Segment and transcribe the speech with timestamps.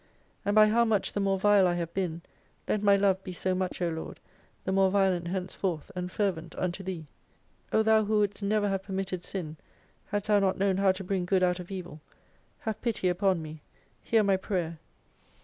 [0.43, 2.23] And by how much the more vile I have been,
[2.67, 4.19] let my love be so much, O Lord,
[4.65, 7.05] the more violent henceforth, and fervent unto Thee.
[7.71, 9.57] O Thou who wouldst never have permitted sin,
[10.07, 12.01] hadst Thou not known how to bring good out of evil,
[12.61, 13.61] have pity upon me:
[14.01, 14.79] hear my prayer.